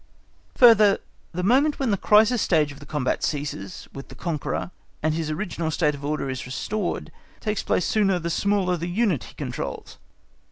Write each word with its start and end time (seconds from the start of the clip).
Further, 0.55 0.97
the 1.31 1.43
moment 1.43 1.77
when 1.77 1.91
the 1.91 1.95
crisis 1.95 2.41
stage 2.41 2.71
of 2.71 2.79
the 2.79 2.87
combat 2.87 3.21
ceases 3.23 3.87
with 3.93 4.07
the 4.07 4.15
conqueror, 4.15 4.71
and 5.03 5.13
his 5.13 5.29
original 5.29 5.69
state 5.69 5.93
of 5.93 6.03
order 6.03 6.27
is 6.27 6.47
restored, 6.47 7.11
takes 7.39 7.61
place 7.61 7.85
sooner 7.85 8.17
the 8.17 8.31
smaller 8.31 8.77
the 8.77 8.89
unit 8.89 9.25
he 9.25 9.35
controls. 9.35 9.99